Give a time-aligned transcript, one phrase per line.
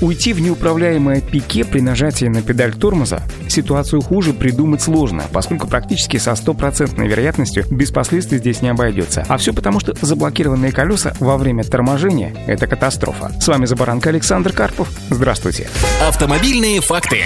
[0.00, 6.16] Уйти в неуправляемое пике при нажатии на педаль тормоза ситуацию хуже придумать сложно, поскольку практически
[6.16, 9.24] со стопроцентной вероятностью без последствий здесь не обойдется.
[9.28, 13.32] А все потому, что заблокированные колеса во время торможения— это катастрофа.
[13.40, 14.88] С вами Забаранка Александр Карпов.
[15.10, 15.68] Здравствуйте.
[16.06, 17.24] Автомобильные факты.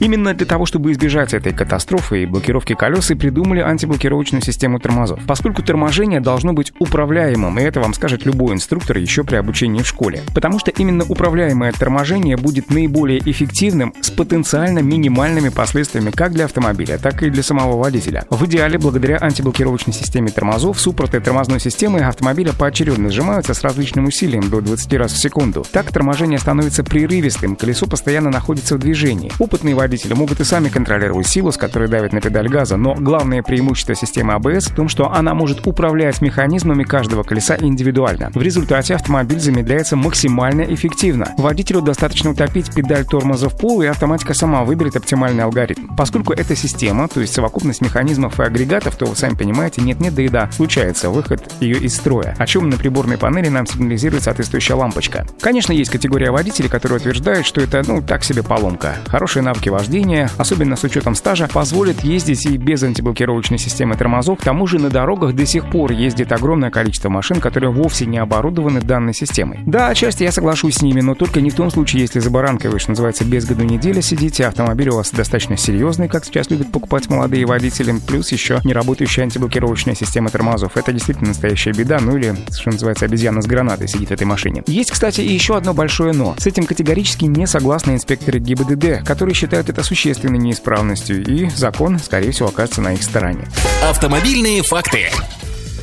[0.00, 5.20] Именно для того, чтобы избежать этой катастрофы и блокировки колес, и придумали антиблокировочную систему тормозов.
[5.26, 9.86] Поскольку торможение должно быть управляемым, и это вам скажет любой инструктор еще при обучении в
[9.86, 10.22] школе.
[10.34, 16.98] Потому что именно управляемое торможение будет наиболее эффективным с потенциально минимальными последствиями как для автомобиля,
[16.98, 18.24] так и для самого водителя.
[18.30, 24.48] В идеале, благодаря антиблокировочной системе тормозов, суппорты тормозной системы автомобиля поочередно сжимаются с различным усилием
[24.50, 25.64] до 20 раз в секунду.
[25.72, 29.32] Так торможение становится прерывистым, колесо постоянно находится в движении.
[29.38, 33.42] Опытный водители могут и сами контролировать силу, с которой давят на педаль газа, но главное
[33.42, 38.30] преимущество системы ABS в том, что она может управлять механизмами каждого колеса индивидуально.
[38.34, 41.34] В результате автомобиль замедляется максимально эффективно.
[41.36, 45.94] Водителю достаточно утопить педаль тормоза в пол, и автоматика сама выберет оптимальный алгоритм.
[45.94, 50.22] Поскольку эта система, то есть совокупность механизмов и агрегатов, то вы сами понимаете, нет-нет, да
[50.22, 54.74] и да, случается выход ее из строя, о чем на приборной панели нам сигнализирует соответствующая
[54.74, 55.26] лампочка.
[55.42, 58.96] Конечно, есть категория водителей, которые утверждают, что это, ну, так себе поломка.
[59.08, 64.38] Хорошие навыки вождения, особенно с учетом стажа, позволит ездить и без антиблокировочной системы тормозов.
[64.38, 68.18] К тому же на дорогах до сих пор ездит огромное количество машин, которые вовсе не
[68.18, 69.60] оборудованы данной системой.
[69.66, 72.70] Да, отчасти я соглашусь с ними, но только не в том случае, если за баранкой
[72.70, 76.70] вы, что называется, без году неделя сидите, автомобиль у вас достаточно серьезный, как сейчас любят
[76.70, 80.76] покупать молодые водители, плюс еще не работающая антиблокировочная система тормозов.
[80.76, 84.62] Это действительно настоящая беда, ну или, что называется, обезьяна с гранатой сидит в этой машине.
[84.66, 86.34] Есть, кстати, и еще одно большое «но».
[86.38, 91.98] С этим категорически не согласны инспекторы ГИБДД, которые считают считают это существенной неисправностью, и закон,
[91.98, 93.46] скорее всего, окажется на их стороне.
[93.82, 95.08] Автомобильные факты.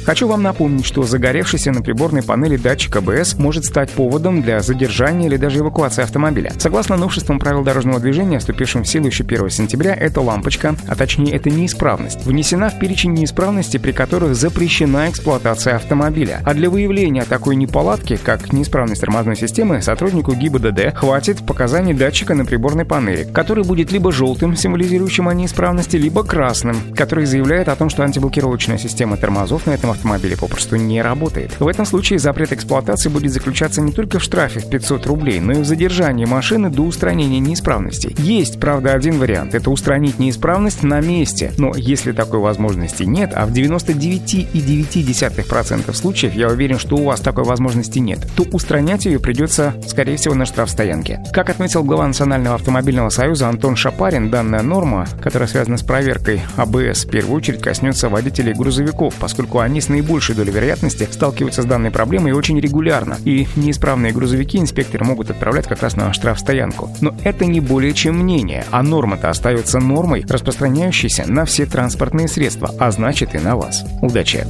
[0.06, 5.28] Хочу вам напомнить, что загоревшийся на приборной панели датчик АБС может стать поводом для задержания
[5.28, 6.52] или даже эвакуации автомобиля.
[6.58, 11.34] Согласно новшествам правил дорожного движения, вступившим в силу еще 1 сентября, эта лампочка, а точнее
[11.34, 16.42] эта неисправность, внесена в перечень неисправностей, при которых запрещена эксплуатация автомобиля.
[16.46, 22.44] А для выявления такой неполадки, как неисправность тормозной системы, сотруднику ГИБДД хватит показаний датчика на
[22.44, 27.90] приборной панели, который будет либо желтым, символизирующим о неисправности, либо красным, который заявляет о том,
[27.90, 31.60] что антиблокировочная система тормозов на этом автомобиле попросту не работает.
[31.60, 35.54] В этом случае запрет эксплуатации будет заключаться не только в штрафе в 500 рублей, но
[35.54, 38.16] и в задержании машины до устранения неисправностей.
[38.18, 41.54] Есть, правда, один вариант– это устранить неисправность на месте.
[41.58, 47.44] Но если такой возможности нет, а в 99,9% случаев я уверен, что у вас такой
[47.44, 51.24] возможности нет, то устранять ее придется, скорее всего, на штрафстоянке.
[51.34, 57.06] Как отметил глава Национального автомобильного союза Антон Шапарин, данная норма, которая связана с проверкой АБС,
[57.06, 61.90] в первую очередь коснется водителей грузовиков, поскольку они с наибольшей долей вероятности сталкиваются с данной
[61.90, 66.96] проблемой очень регулярно, и неисправные грузовики инспекторы могут отправлять как раз на штрафстоянку.
[67.02, 72.70] Но это не более чем мнение, а норма-то остается нормой, распространяющейся на все транспортные средства,
[72.80, 73.84] а значит и на вас.
[74.02, 74.46] Удачи!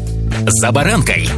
[0.47, 1.29] «За баранкой»